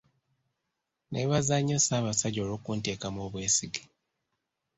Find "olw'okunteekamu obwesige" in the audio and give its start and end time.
2.43-3.81